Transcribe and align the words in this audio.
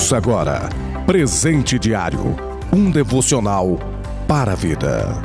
Ouça 0.00 0.16
agora 0.16 0.70
Presente 1.04 1.78
Diário 1.78 2.34
um 2.72 2.90
devocional 2.90 3.78
para 4.26 4.52
a 4.52 4.54
vida. 4.54 5.22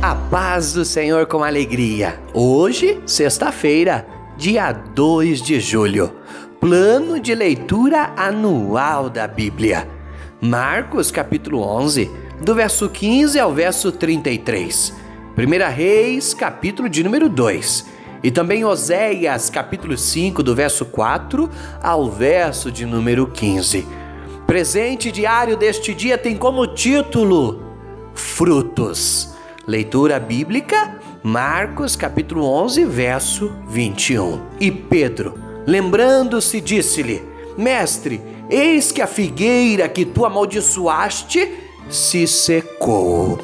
A 0.00 0.14
paz 0.14 0.72
do 0.74 0.84
Senhor 0.84 1.26
com 1.26 1.42
alegria. 1.42 2.20
Hoje, 2.32 3.00
sexta-feira, 3.04 4.06
dia 4.36 4.70
2 4.70 5.42
de 5.42 5.58
julho. 5.58 6.14
Plano 6.60 7.18
de 7.18 7.34
leitura 7.34 8.12
anual 8.16 9.10
da 9.10 9.26
Bíblia. 9.26 9.88
Marcos 10.40 11.10
capítulo 11.10 11.60
11, 11.60 12.08
do 12.40 12.54
verso 12.54 12.88
15 12.88 13.36
ao 13.36 13.52
verso 13.52 13.90
33. 13.90 14.94
1 15.36 15.74
Reis, 15.74 16.32
capítulo 16.32 16.88
de 16.88 17.02
número 17.02 17.28
2. 17.28 17.91
E 18.22 18.30
também 18.30 18.64
Oséias, 18.64 19.50
capítulo 19.50 19.96
5, 19.96 20.42
do 20.42 20.54
verso 20.54 20.84
4 20.84 21.50
ao 21.82 22.10
verso 22.10 22.70
de 22.70 22.86
número 22.86 23.26
15. 23.26 23.86
Presente 24.46 25.10
diário 25.10 25.56
deste 25.56 25.94
dia 25.94 26.16
tem 26.16 26.36
como 26.36 26.66
título 26.66 27.62
Frutos. 28.14 29.34
Leitura 29.66 30.18
bíblica, 30.18 30.98
Marcos, 31.22 31.96
capítulo 31.96 32.44
11, 32.44 32.84
verso 32.84 33.52
21. 33.68 34.40
E 34.60 34.70
Pedro, 34.70 35.42
Lembrando-se, 35.66 36.60
disse-lhe: 36.60 37.22
Mestre, 37.56 38.20
eis 38.50 38.90
que 38.90 39.00
a 39.00 39.06
figueira 39.06 39.88
que 39.88 40.04
tu 40.04 40.24
amaldiçoaste 40.24 41.52
se 41.88 42.26
secou. 42.26 43.38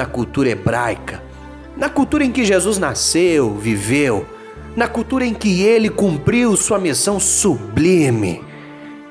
Na 0.00 0.06
cultura 0.06 0.48
hebraica 0.48 1.30
na 1.80 1.88
cultura 1.88 2.24
em 2.24 2.30
que 2.30 2.44
Jesus 2.44 2.76
nasceu, 2.76 3.54
viveu, 3.54 4.26
na 4.76 4.86
cultura 4.86 5.24
em 5.24 5.32
que 5.32 5.62
ele 5.62 5.88
cumpriu 5.88 6.54
sua 6.54 6.78
missão 6.78 7.18
sublime. 7.18 8.44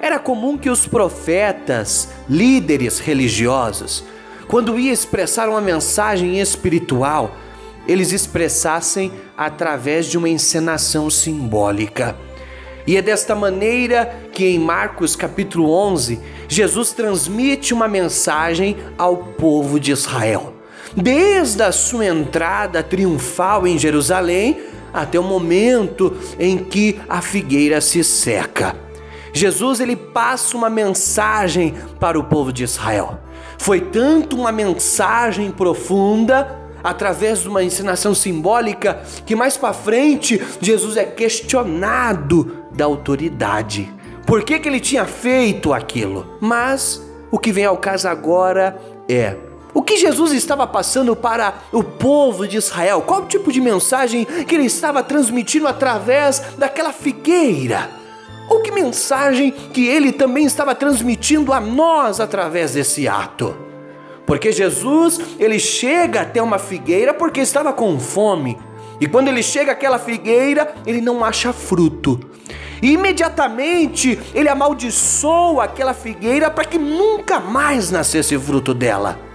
Era 0.00 0.18
comum 0.18 0.58
que 0.58 0.68
os 0.68 0.84
profetas, 0.84 2.08
líderes 2.28 2.98
religiosos, 2.98 4.02
quando 4.48 4.76
iam 4.78 4.92
expressar 4.92 5.48
uma 5.48 5.60
mensagem 5.60 6.40
espiritual, 6.40 7.36
eles 7.86 8.10
expressassem 8.10 9.12
através 9.36 10.06
de 10.06 10.18
uma 10.18 10.28
encenação 10.28 11.08
simbólica. 11.08 12.16
E 12.84 12.96
é 12.96 13.02
desta 13.02 13.34
maneira 13.34 14.28
que 14.32 14.44
em 14.44 14.58
Marcos 14.58 15.14
capítulo 15.14 15.70
11, 15.70 16.20
Jesus 16.48 16.92
transmite 16.92 17.72
uma 17.72 17.86
mensagem 17.86 18.76
ao 18.98 19.16
povo 19.16 19.78
de 19.78 19.92
Israel 19.92 20.55
desde 20.96 21.62
a 21.62 21.70
sua 21.70 22.06
entrada 22.06 22.82
triunfal 22.82 23.66
em 23.66 23.78
Jerusalém 23.78 24.58
até 24.92 25.20
o 25.20 25.22
momento 25.22 26.16
em 26.38 26.56
que 26.56 26.98
a 27.08 27.20
figueira 27.20 27.80
se 27.80 28.02
seca. 28.02 28.74
Jesus 29.32 29.80
ele 29.80 29.94
passa 29.94 30.56
uma 30.56 30.70
mensagem 30.70 31.74
para 32.00 32.18
o 32.18 32.24
povo 32.24 32.50
de 32.50 32.64
Israel. 32.64 33.20
Foi 33.58 33.80
tanto 33.80 34.34
uma 34.34 34.50
mensagem 34.50 35.50
profunda 35.50 36.58
através 36.82 37.40
de 37.40 37.48
uma 37.48 37.62
ensinação 37.62 38.14
simbólica 38.14 39.02
que 39.26 39.36
mais 39.36 39.56
para 39.56 39.74
frente 39.74 40.40
Jesus 40.60 40.96
é 40.96 41.04
questionado 41.04 42.64
da 42.72 42.86
autoridade. 42.86 43.92
Por 44.24 44.42
que, 44.42 44.58
que 44.58 44.68
ele 44.68 44.80
tinha 44.80 45.04
feito 45.04 45.72
aquilo? 45.74 46.38
Mas 46.40 47.02
o 47.30 47.38
que 47.38 47.52
vem 47.52 47.64
ao 47.64 47.76
caso 47.76 48.08
agora 48.08 48.80
é 49.08 49.36
o 49.76 49.82
que 49.82 49.98
Jesus 49.98 50.32
estava 50.32 50.66
passando 50.66 51.14
para 51.14 51.52
o 51.70 51.84
povo 51.84 52.48
de 52.48 52.56
Israel? 52.56 53.02
Qual 53.02 53.26
tipo 53.26 53.52
de 53.52 53.60
mensagem 53.60 54.24
que 54.24 54.54
ele 54.54 54.64
estava 54.64 55.02
transmitindo 55.02 55.68
através 55.68 56.40
daquela 56.56 56.94
figueira? 56.94 57.90
Ou 58.48 58.62
que 58.62 58.72
mensagem 58.72 59.50
que 59.50 59.86
ele 59.86 60.12
também 60.12 60.46
estava 60.46 60.74
transmitindo 60.74 61.52
a 61.52 61.60
nós 61.60 62.20
através 62.20 62.72
desse 62.72 63.06
ato? 63.06 63.54
Porque 64.24 64.50
Jesus, 64.50 65.20
ele 65.38 65.58
chega 65.58 66.22
até 66.22 66.40
uma 66.40 66.58
figueira 66.58 67.12
porque 67.12 67.40
estava 67.42 67.70
com 67.70 68.00
fome. 68.00 68.56
E 68.98 69.06
quando 69.06 69.28
ele 69.28 69.42
chega 69.42 69.72
àquela 69.72 69.98
figueira, 69.98 70.74
ele 70.86 71.02
não 71.02 71.22
acha 71.22 71.52
fruto. 71.52 72.18
E 72.80 72.92
imediatamente 72.92 74.18
ele 74.34 74.48
amaldiçoa 74.48 75.64
aquela 75.64 75.92
figueira 75.92 76.50
para 76.50 76.64
que 76.64 76.78
nunca 76.78 77.38
mais 77.38 77.90
nascesse 77.90 78.38
fruto 78.38 78.72
dela. 78.72 79.25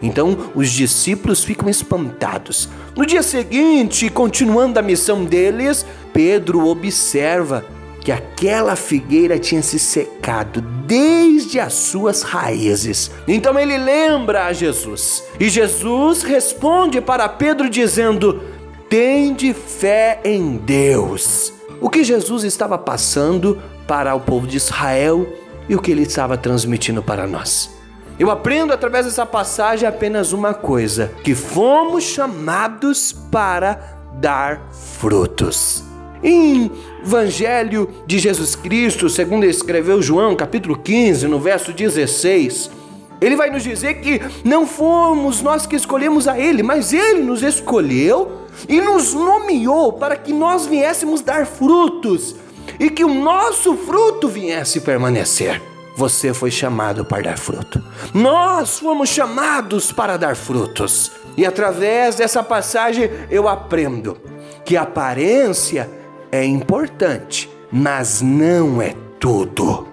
Então 0.00 0.50
os 0.54 0.70
discípulos 0.70 1.42
ficam 1.42 1.68
espantados. 1.68 2.68
No 2.96 3.04
dia 3.04 3.22
seguinte, 3.22 4.08
continuando 4.08 4.78
a 4.78 4.82
missão 4.82 5.24
deles, 5.24 5.84
Pedro 6.12 6.66
observa 6.66 7.64
que 8.00 8.12
aquela 8.12 8.76
figueira 8.76 9.38
tinha 9.38 9.62
se 9.62 9.78
secado 9.78 10.60
desde 10.60 11.60
as 11.60 11.74
suas 11.74 12.22
raízes. 12.22 13.10
Então 13.26 13.58
ele 13.58 13.76
lembra 13.76 14.46
a 14.46 14.52
Jesus. 14.52 15.24
E 15.38 15.48
Jesus 15.48 16.22
responde 16.22 17.00
para 17.00 17.28
Pedro 17.28 17.68
dizendo: 17.68 18.42
Tende 18.88 19.52
fé 19.52 20.20
em 20.24 20.56
Deus. 20.56 21.52
O 21.80 21.90
que 21.90 22.02
Jesus 22.02 22.44
estava 22.44 22.78
passando 22.78 23.60
para 23.86 24.14
o 24.14 24.20
povo 24.20 24.46
de 24.46 24.56
Israel 24.56 25.26
e 25.68 25.74
o 25.74 25.80
que 25.80 25.90
ele 25.90 26.02
estava 26.02 26.36
transmitindo 26.36 27.02
para 27.02 27.26
nós. 27.26 27.77
Eu 28.18 28.32
aprendo 28.32 28.72
através 28.72 29.06
dessa 29.06 29.24
passagem 29.24 29.88
apenas 29.88 30.32
uma 30.32 30.52
coisa: 30.52 31.12
que 31.22 31.34
fomos 31.34 32.02
chamados 32.02 33.12
para 33.12 33.98
dar 34.14 34.60
frutos. 34.98 35.84
Em 36.20 36.68
Evangelho 37.00 37.88
de 38.04 38.18
Jesus 38.18 38.56
Cristo, 38.56 39.08
segundo 39.08 39.44
escreveu 39.44 40.02
João, 40.02 40.34
capítulo 40.34 40.76
15, 40.76 41.28
no 41.28 41.38
verso 41.38 41.72
16, 41.72 42.72
ele 43.20 43.36
vai 43.36 43.50
nos 43.50 43.62
dizer 43.62 44.00
que 44.00 44.20
não 44.44 44.66
fomos 44.66 45.40
nós 45.40 45.64
que 45.64 45.76
escolhemos 45.76 46.26
a 46.26 46.36
ele, 46.36 46.64
mas 46.64 46.92
ele 46.92 47.22
nos 47.22 47.44
escolheu 47.44 48.42
e 48.68 48.80
nos 48.80 49.14
nomeou 49.14 49.92
para 49.92 50.16
que 50.16 50.32
nós 50.32 50.66
viéssemos 50.66 51.20
dar 51.20 51.46
frutos 51.46 52.34
e 52.80 52.90
que 52.90 53.04
o 53.04 53.14
nosso 53.14 53.76
fruto 53.76 54.26
viesse 54.26 54.80
permanecer 54.80 55.62
você 55.98 56.32
foi 56.32 56.48
chamado 56.48 57.04
para 57.04 57.24
dar 57.24 57.36
fruto. 57.36 57.82
Nós 58.14 58.78
fomos 58.78 59.08
chamados 59.08 59.90
para 59.90 60.16
dar 60.16 60.36
frutos. 60.36 61.10
E 61.36 61.44
através 61.44 62.14
dessa 62.14 62.40
passagem 62.40 63.10
eu 63.28 63.48
aprendo 63.48 64.16
que 64.64 64.76
a 64.76 64.82
aparência 64.82 65.90
é 66.30 66.44
importante, 66.44 67.50
mas 67.72 68.22
não 68.22 68.80
é 68.80 68.94
tudo. 69.18 69.88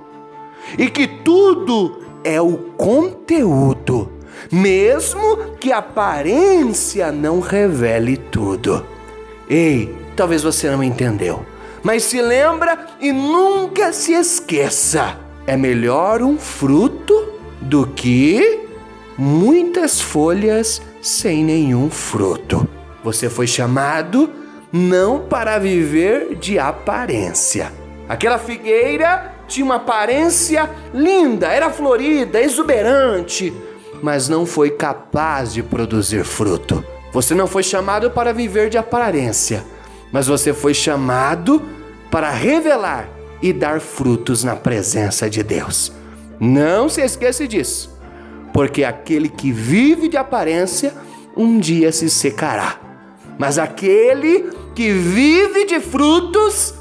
E 0.78 0.88
que 0.88 1.08
tudo 1.08 2.04
é 2.24 2.40
o 2.40 2.56
conteúdo, 2.78 4.12
mesmo 4.52 5.56
que 5.60 5.72
a 5.72 5.80
aparência 5.80 7.12
não 7.12 7.40
revele 7.40 8.16
tudo. 8.16 8.86
Ei, 9.50 9.96
talvez 10.16 10.44
você 10.44 10.70
não 10.70 10.84
entendeu, 10.84 11.44
mas 11.82 12.04
se 12.04 12.22
lembra 12.22 12.90
e 13.00 13.12
nunca 13.12 13.92
se 13.92 14.14
esqueça 14.14 15.25
é 15.48 15.56
melhor 15.56 16.22
um 16.22 16.38
fruto 16.38 17.30
do 17.62 17.88
que 17.88 18.66
muitas 19.18 20.02
folhas 20.02 20.82
sem 21.02 21.44
nenhum 21.44 21.90
fruto. 21.90 22.68
Você 23.04 23.30
foi 23.30 23.48
chamado 23.48 24.30
não 24.72 25.20
para 25.20 25.60
viver 25.60 26.36
de 26.36 26.58
aparência. 26.58 27.72
Aquela 28.10 28.38
figueira 28.38 29.34
tinha 29.48 29.66
uma 29.66 29.76
aparência 29.76 30.70
linda, 30.94 31.48
era 31.48 31.70
florida, 31.70 32.42
exuberante, 32.42 33.54
mas 34.02 34.28
não 34.28 34.46
foi 34.46 34.72
capaz 34.72 35.54
de 35.54 35.62
produzir 35.64 36.24
fruto. 36.24 36.84
Você 37.12 37.34
não 37.34 37.48
foi 37.48 37.64
chamado 37.64 38.12
para 38.12 38.34
viver 38.34 38.70
de 38.70 38.78
aparência, 38.78 39.64
mas 40.12 40.28
você 40.28 40.54
foi 40.54 40.74
chamado 40.74 41.62
para 42.12 42.30
revelar 42.30 43.15
e 43.42 43.54
dar 43.54 43.80
frutos 43.80 44.44
na 44.44 44.56
presença 44.56 45.30
de 45.30 45.44
Deus. 45.44 45.92
Não 46.40 46.90
se 46.90 47.02
esqueça 47.02 47.48
disso, 47.48 47.98
porque 48.54 48.84
aquele 48.84 49.30
que 49.30 49.52
vive 49.52 50.08
de 50.08 50.18
aparência 50.18 50.94
um 51.36 51.60
dia 51.60 51.92
se 51.92 52.10
secará, 52.10 52.80
mas 53.38 53.58
aquele 53.58 54.50
que 54.74 54.92
vive 54.92 55.66
de 55.66 55.80
frutos, 55.80 56.74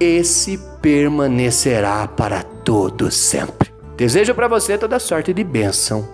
esse 0.00 0.58
permanecerá 0.80 2.06
para 2.08 2.42
todo 2.42 3.10
sempre. 3.10 3.72
Desejo 3.96 4.34
para 4.34 4.48
você 4.48 4.76
toda 4.76 4.98
sorte 4.98 5.32
de 5.32 5.44
bênção. 5.44 6.08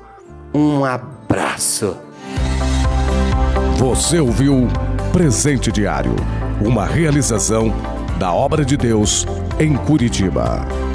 Um 0.52 0.84
abraço. 0.84 1.96
Você 3.76 4.18
ouviu 4.18 4.68
Presente 5.12 5.70
Diário, 5.70 6.14
uma 6.60 6.84
realização 6.84 7.72
da 8.18 8.32
obra 8.32 8.64
de 8.64 8.76
Deus 8.76 9.26
em 9.60 9.74
Curitiba. 9.76 10.87